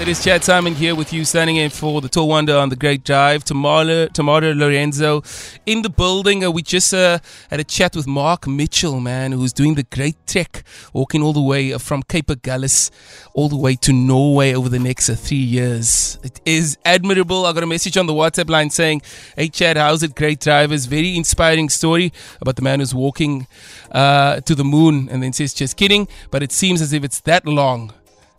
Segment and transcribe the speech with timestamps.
[0.00, 2.76] It is Chad Simon here with you, standing in for the Tall Wonder on the
[2.76, 3.44] Great Drive.
[3.44, 5.22] Tamara, Tamara Lorenzo
[5.64, 6.44] in the building.
[6.44, 7.18] Uh, we just uh,
[7.50, 11.42] had a chat with Mark Mitchell, man, who's doing the great trek, walking all the
[11.42, 12.90] way from Cape Agulhas
[13.34, 16.18] all the way to Norway over the next uh, three years.
[16.24, 17.46] It is admirable.
[17.46, 19.02] I got a message on the WhatsApp line saying,
[19.36, 20.16] Hey, Chad, how's it?
[20.16, 20.86] Great drivers.
[20.86, 23.46] Very inspiring story about the man who's walking
[23.92, 26.08] uh, to the moon and then says, Just kidding.
[26.30, 27.92] But it seems as if it's that long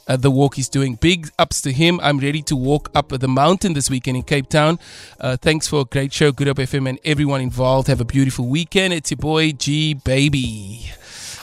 [0.08, 0.96] uh, the walk he's doing.
[0.96, 2.00] Big ups to him.
[2.02, 4.80] I'm ready to walk up the mountain this weekend in Cape Town.
[5.20, 7.88] Uh, thanks for a great show, Good Hope FM, and everyone involved.
[7.88, 8.94] Have a beautiful weekend.
[8.94, 10.92] It's your boy G Baby.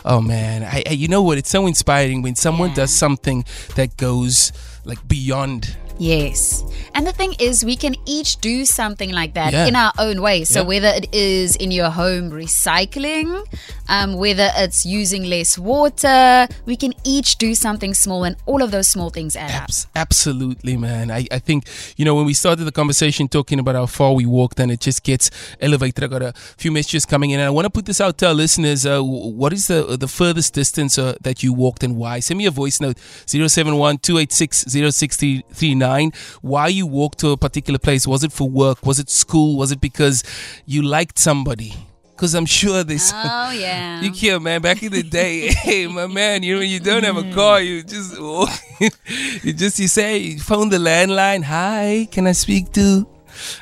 [0.05, 1.37] Oh man, I, I, you know what?
[1.39, 3.45] It's so inspiring when someone does something
[3.77, 4.53] that goes
[4.85, 6.65] like beyond Yes.
[6.95, 9.67] And the thing is, we can each do something like that Yeah.
[9.67, 10.45] in our own way.
[10.45, 10.67] So, Yeah.
[10.67, 13.45] whether it is in your home recycling,
[13.87, 18.71] um, whether it's using less water, we can each do something small, and all of
[18.71, 19.71] those small things add up.
[19.95, 21.11] Absolutely, man.
[21.11, 21.65] I, I think,
[21.99, 24.81] you know, when we started the conversation talking about how far we walked, and it
[24.81, 26.03] just gets elevated.
[26.03, 28.29] I got a few messages coming in, and I want to put this out to
[28.29, 28.87] our listeners.
[28.87, 32.21] Uh, what is the the furthest distance uh, that you walked and why?
[32.21, 36.13] Send me a voice note 071 286 0639.
[36.43, 38.07] Why you walked to a particular place?
[38.07, 38.85] Was it for work?
[38.85, 39.57] Was it school?
[39.57, 40.23] Was it because
[40.67, 41.75] you liked somebody?
[42.21, 43.13] Because I'm sure this.
[43.15, 44.01] Oh, yeah.
[44.03, 44.61] You care, man.
[44.61, 47.83] Back in the day, hey, my man, you know, you don't have a car, you
[47.83, 48.51] just walk.
[49.43, 51.43] you just you say, you phone the landline.
[51.45, 53.07] Hi, can I speak to?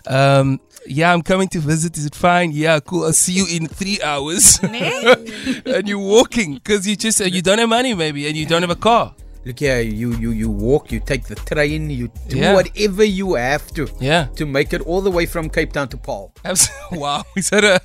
[0.07, 1.97] Um, yeah, I'm coming to visit.
[1.99, 2.51] Is it fine?
[2.51, 3.05] Yeah, cool.
[3.05, 4.59] I'll see you in three hours.
[4.63, 8.63] and you're walking because you just uh, you don't have money, maybe, and you don't
[8.63, 9.15] have a car.
[9.45, 12.55] Look here, you you you walk, you take the train, you do Yeah.
[12.55, 13.89] whatever you have to.
[14.01, 14.27] Yeah.
[14.37, 16.33] To make it all the way from Cape Town to Paarl.
[16.45, 17.79] Abs- Wow, is that a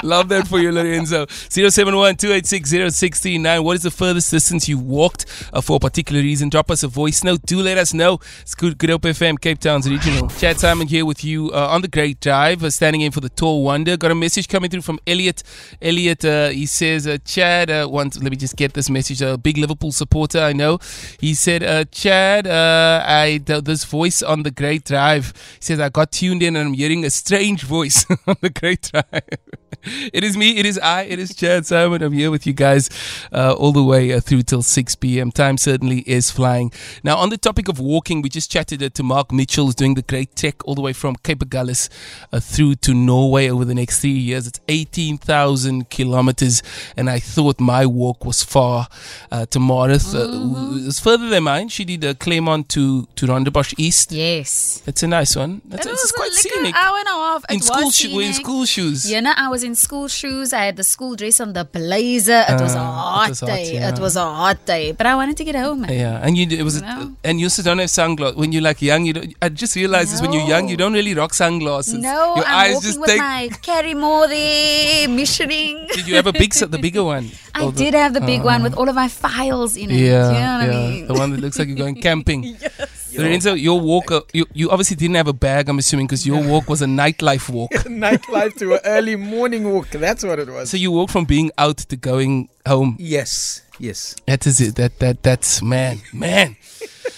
[0.06, 1.26] love that for you, Lorenzo?
[1.48, 6.48] 071 286 What is the furthest distance you walked uh, for a particular reason?
[6.48, 7.40] Drop us a voice note.
[7.46, 8.18] Do let us know.
[8.42, 10.28] It's good, good Hope FM, Cape Town's regional.
[10.28, 13.28] Chad Simon here with you uh, on the Great Drive, uh, standing in for the
[13.30, 13.96] Tall Wonder.
[13.96, 15.42] Got a message coming through from Elliot.
[15.80, 19.22] Elliot, uh, he says, uh, Chad, uh, wants, let me just get this message.
[19.22, 20.78] A big Liverpool supporter, I know.
[21.18, 25.32] He said, uh, Chad, uh, I th- this voice on the Great Drive.
[25.58, 28.82] He says, I got tuned in and I'm hearing a strange voice on the Great
[28.92, 29.38] Drive.
[30.12, 32.02] it is me, it is I, it is Chad Simon.
[32.02, 32.88] I'm here with you guys
[33.32, 35.32] uh, all the way uh, through till 6 p.m.
[35.32, 36.70] Time certainly is flying.
[37.02, 39.94] Now, on the topic of walking, we just chatted uh, to Mark Mitchell, who's doing
[39.94, 41.88] the great trek all the way from Cape Agulhas
[42.32, 44.46] uh, through to Norway over the next three years.
[44.46, 46.62] It's 18,000 kilometers,
[46.96, 48.88] and I thought my walk was far.
[49.30, 50.41] Uh, to Marith, uh,
[50.88, 51.68] it's further than mine.
[51.68, 54.12] She did uh, Claremont to, to Rondebosch East.
[54.12, 54.82] Yes.
[54.86, 55.62] It's a nice one.
[55.70, 56.74] It's, It it's was quite a scenic.
[56.74, 57.44] hour and a half.
[57.50, 59.10] In It school, was sho- we're in school shoes.
[59.10, 60.52] You know, I was in school shoes.
[60.52, 62.44] I had the school dress on, the blazer.
[62.48, 63.74] It was a hot Uh, was hot, day.
[63.74, 63.88] yeah.
[63.92, 64.92] It was a hot day.
[64.92, 65.82] But I wanted to get home.
[65.82, 65.92] Man.
[65.92, 67.12] Yeah, and you it was You know?
[67.24, 69.04] and you also don't have sunglasses when you're like young.
[69.06, 69.34] You don't.
[69.42, 71.94] I just realized this when you're young, you don't really rock sunglasses.
[71.94, 73.18] No, your I'm eyes walking just with take.
[73.18, 75.86] my carry more there, missioning.
[75.92, 77.30] Did you have a big, the bigger one?
[77.54, 79.96] I the- did have the big one with all of my files in it.
[79.96, 81.06] Yeah, you know what yeah, I mean?
[81.06, 82.44] the one that looks like you're going camping.
[82.44, 83.14] yes.
[83.16, 85.68] Lorenzo, your walk, uh, you, you obviously didn't have a bag.
[85.68, 87.70] I'm assuming because your walk was a nightlife walk.
[87.84, 89.90] Nightlife to an early morning walk.
[89.90, 90.70] That's what it was.
[90.70, 92.96] So you walk from being out to going home.
[92.98, 94.16] yes, yes.
[94.26, 94.76] That is it.
[94.76, 96.56] That that that's man, man.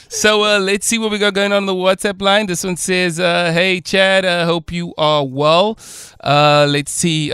[0.09, 2.47] So uh, let's see what we got going on, on the WhatsApp line.
[2.47, 5.77] This one says, uh, "Hey Chad, uh, hope you are well."
[6.23, 7.33] Uh, let's see.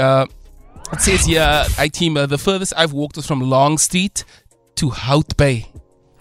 [0.92, 4.24] It says here, "I team uh, the furthest I've walked was from Long Street
[4.76, 5.66] to Hout Bay."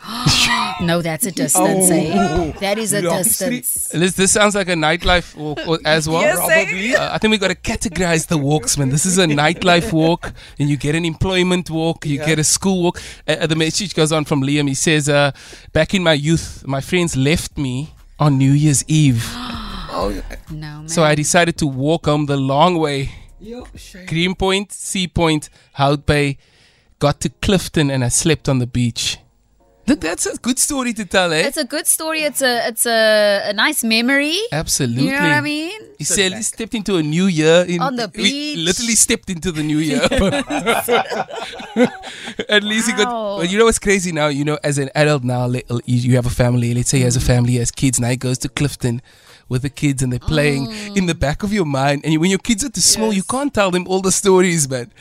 [0.82, 2.54] No, that's a distance, eh?
[2.62, 3.90] That is a distance.
[3.90, 6.22] This this sounds like a nightlife walk or- as well.
[6.22, 6.64] Yes, eh?
[6.66, 6.96] Probably.
[6.96, 8.88] Uh, I think we've got to categorize the walks, man.
[8.88, 12.82] This is a nightlife walk, and you get an employment walk, you get a school
[12.84, 13.02] walk.
[13.28, 14.70] Uh, uh, the message goes on from Liam.
[14.70, 15.32] He says, uh,
[15.74, 19.26] "Back in my youth, my friends left me on New Year's Eve,
[19.92, 20.14] Oh,
[20.50, 20.88] No, man.
[20.88, 23.12] so I decided to walk home the long way.
[23.40, 24.06] Yo, shame.
[24.06, 26.38] Greenpoint, Sea Point, Hout Bay,
[27.00, 29.18] got to Clifton, and I slept on the beach."
[29.90, 31.48] Look, that's a good story to tell, eh?
[31.48, 32.22] it's a good story.
[32.22, 34.38] It's a it's a, a nice memory.
[34.52, 35.06] Absolutely.
[35.06, 35.82] You know what I mean?
[35.98, 37.66] He said he stepped into a new year.
[37.68, 38.58] In, On the we beach.
[38.60, 40.02] literally stepped into the new year.
[42.50, 43.08] At least he got.
[43.08, 43.38] Wow.
[43.38, 44.28] Well, you know what's crazy now?
[44.28, 46.76] You know, as an adult now, you you have a family.
[46.76, 48.00] Let's say he has a family, he has kids.
[48.00, 49.02] Now he goes to Clifton
[49.50, 50.98] with the kids and they're playing Mm.
[50.98, 52.02] in the back of your mind.
[52.06, 54.92] And when your kids are too small, you can't tell them all the stories, man.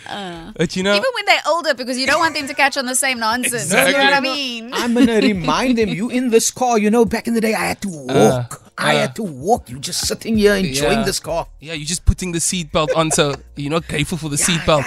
[0.57, 0.97] but you know, Uh.
[0.97, 3.71] Even when they're older, because you don't want them to catch on the same nonsense.
[3.71, 4.71] You know what I mean?
[4.75, 5.91] I'm gonna remind them.
[5.91, 6.79] You in this car?
[6.79, 8.63] You know, back in the day, I had to walk.
[8.79, 9.69] I Uh, had to walk.
[9.69, 11.05] You just sitting here enjoying Yeah.
[11.05, 11.47] this car.
[11.61, 14.87] Yeah, you're just putting the seatbelt on, so you're not grateful for the seatbelt.